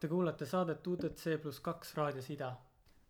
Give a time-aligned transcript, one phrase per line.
[0.00, 2.46] Te kuulate saadet UTC pluss kaks raadios Ida.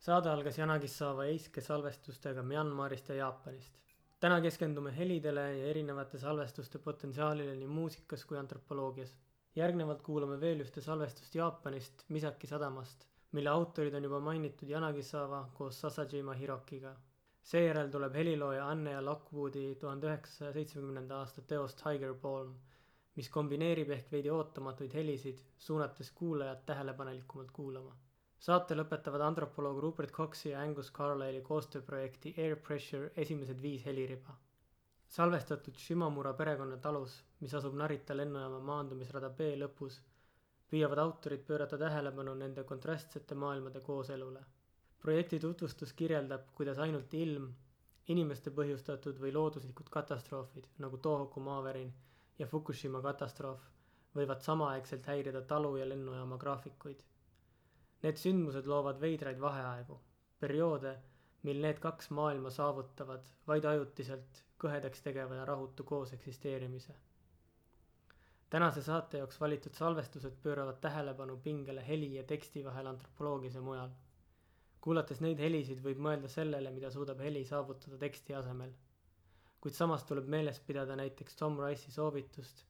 [0.05, 3.77] saade algas Yanagisawa Eiske salvestustega Myanmarist ja Jaapanist.
[4.25, 9.13] täna keskendume helidele ja erinevate salvestuste potentsiaalile nii muusikas kui antropoloogias.
[9.57, 15.81] järgnevalt kuulame veel ühte salvestust Jaapanist, Misaki sadamast, mille autorid on juba mainitud Yanagisawa koos
[15.81, 16.97] Sasajima Hirokiga.
[17.43, 22.55] seejärel tuleb helilooja Anne ja Lockwoodi tuhande üheksasaja seitsmekümnenda aasta teost Tiger Balm
[23.21, 27.91] mis kombineerib ehk veidi ootamatuid helisid, suunates kuulajat tähelepanelikumalt kuulama.
[28.47, 34.39] saate lõpetavad antropoloog Rupert Coxi ja Angus Carlisle'i koostööprojekti Air Pressure esimesed viis heliriba.
[35.17, 40.01] salvestatud Shimamura perekonnatalus, mis asub Narita lennujaama maandumisrada B lõpus,
[40.71, 44.45] püüavad autorid pöörata tähelepanu nende kontrastsete maailmade kooselule.
[45.03, 47.55] projekti tutvustus kirjeldab, kuidas ainult ilm,
[48.09, 51.93] inimeste põhjustatud või looduslikud katastroofid nagu Tohoku maavärin
[52.41, 53.65] ja Fukushima katastroof
[54.17, 57.03] võivad samaaegselt häirida talu ja lennujaama graafikuid.
[58.03, 59.99] Need sündmused loovad veidraid vaheaegu,
[60.41, 60.95] perioode,
[61.49, 66.97] mil need kaks maailma saavutavad vaid ajutiselt kõhedaks tegeva ja rahutu koos eksisteerimise.
[68.51, 73.91] tänase saate jaoks valitud salvestused pööravad tähelepanu pingele heli ja teksti vahel antropoloogias ja mujal.
[74.81, 78.73] kuulates neid helisid, võib mõelda sellele, mida suudab heli saavutada teksti asemel
[79.61, 82.65] kuid samas tuleb meeles pidada näiteks Tom Rice'i soovitust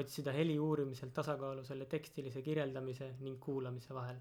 [0.00, 4.20] otsida heli uurimisel tasakaalu selle tekstilise kirjeldamise ning kuulamise vahel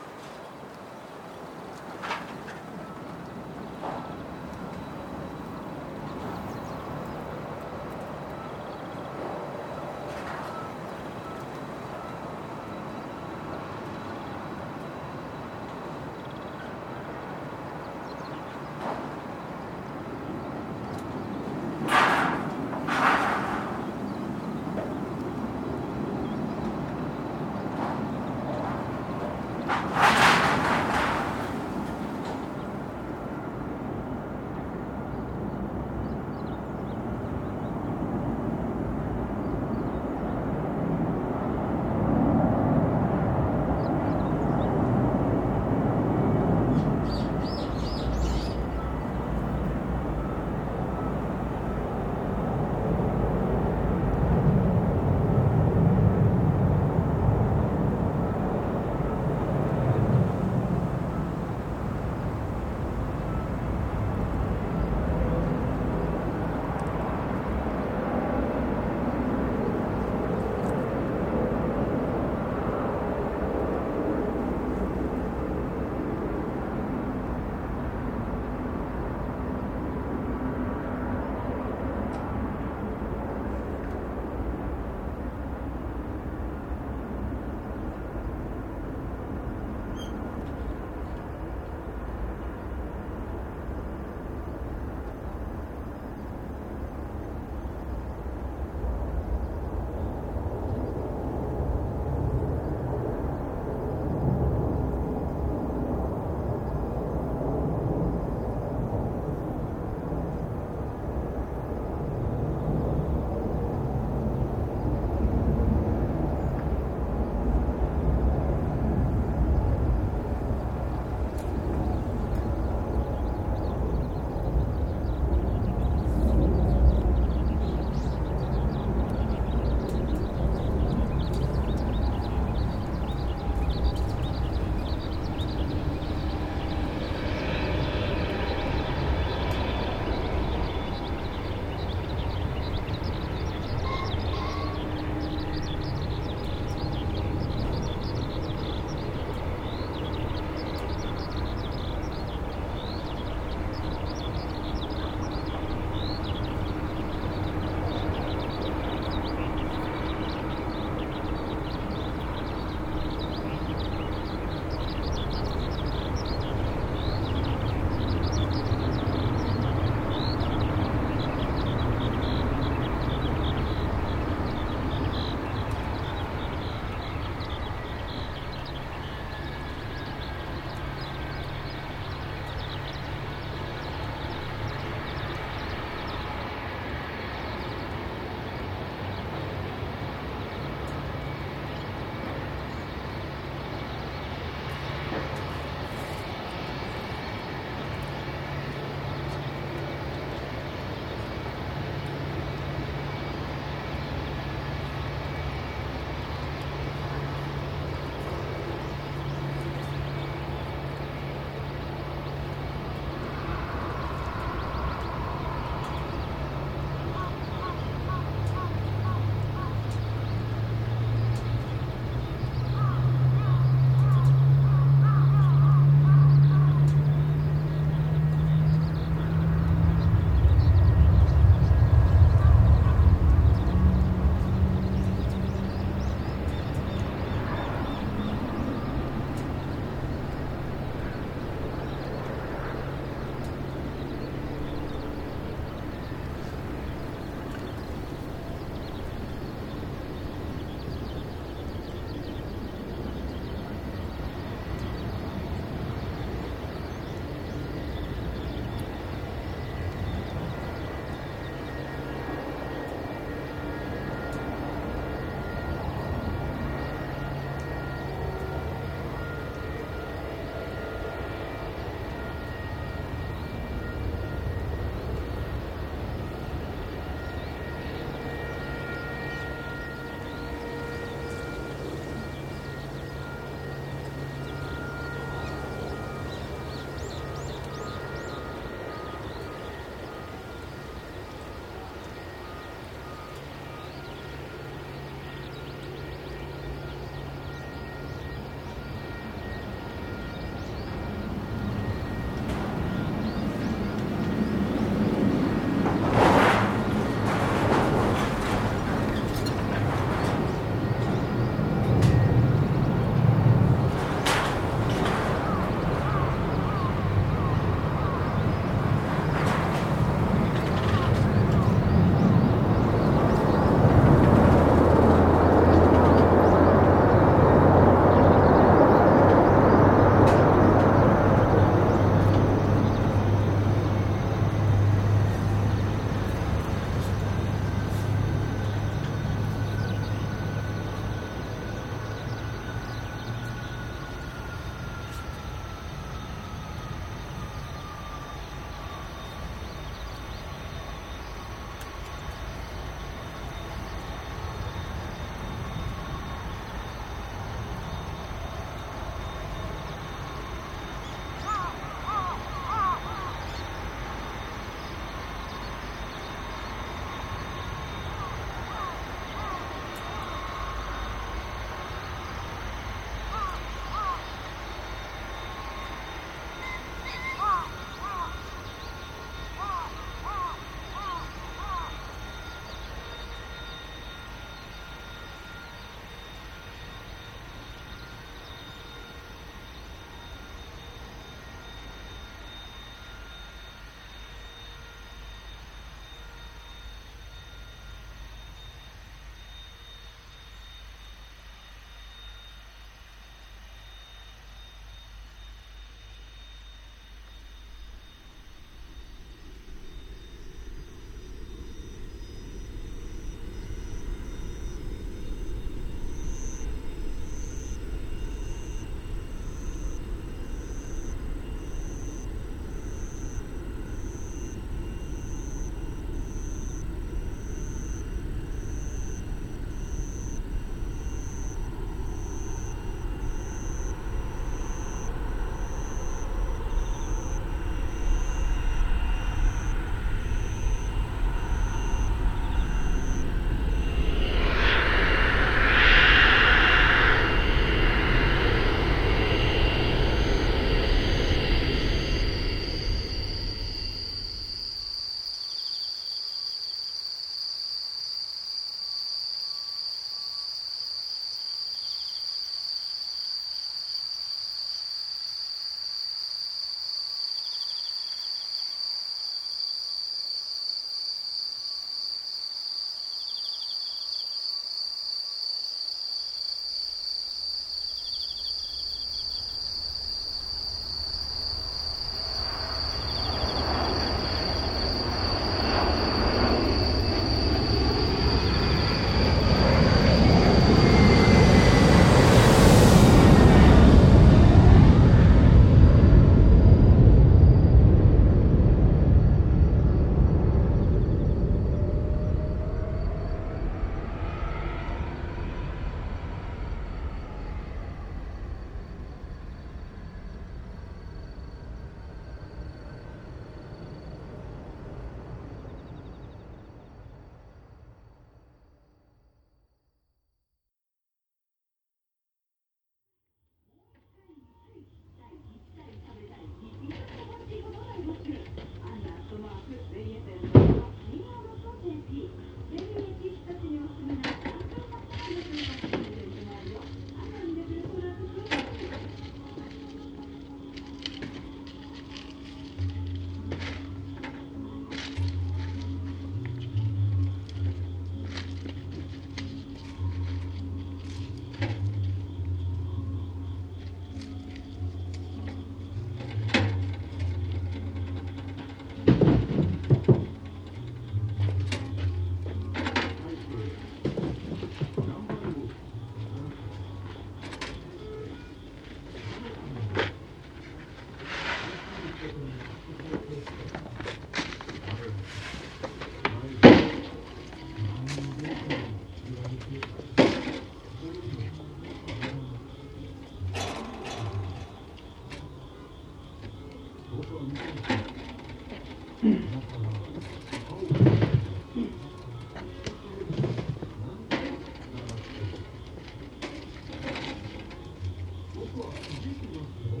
[598.80, 600.00] は事故ますよ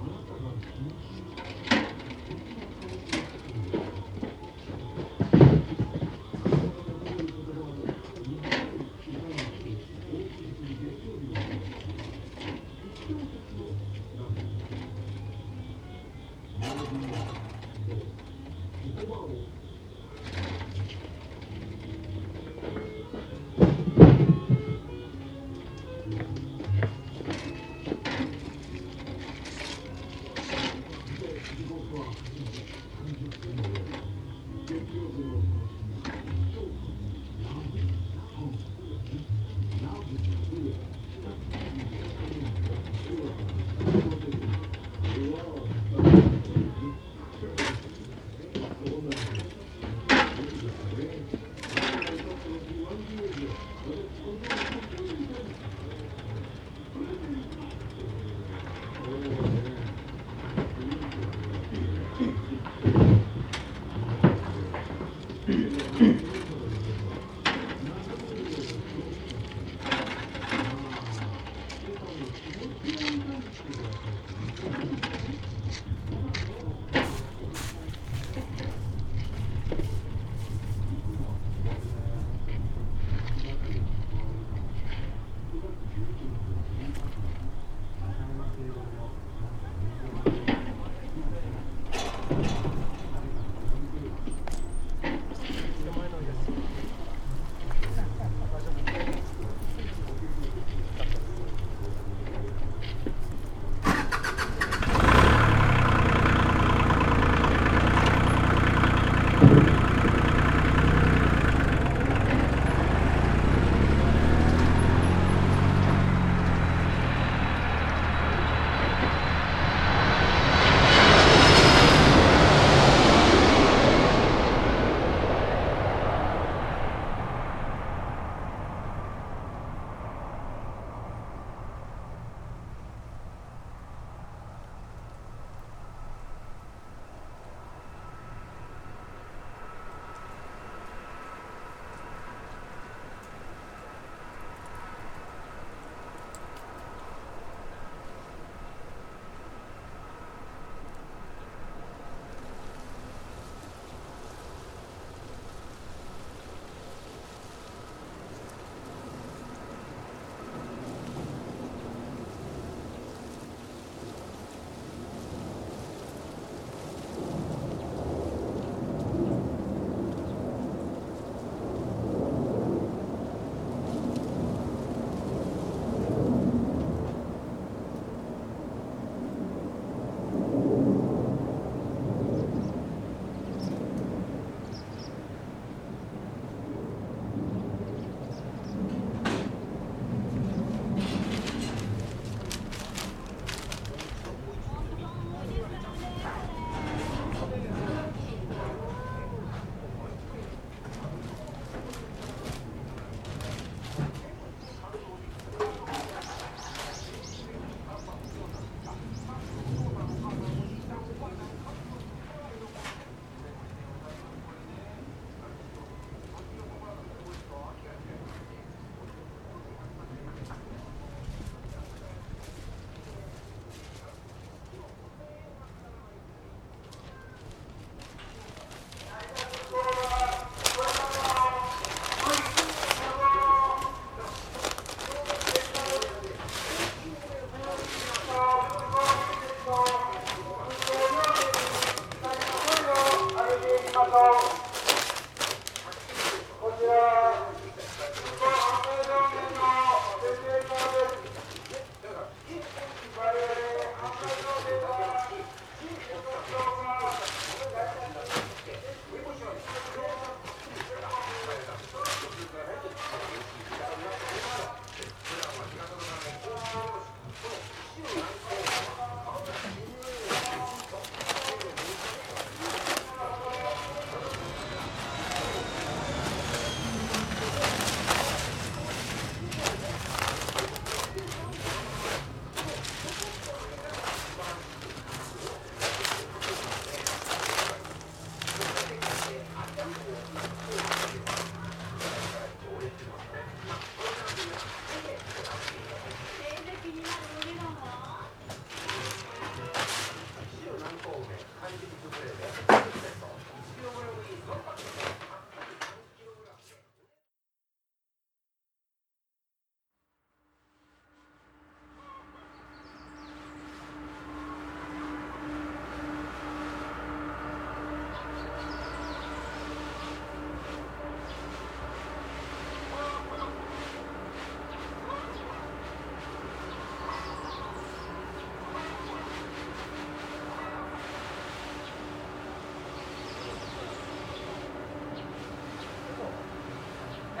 [0.00, 1.19] あなたが緊急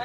[0.00, 0.04] あ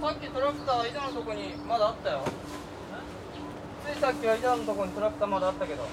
[0.00, 2.22] さっきトラクター板のとこにまだあったよ。
[3.86, 5.86] ついさっきは板のとこにトラクターまだあったけど。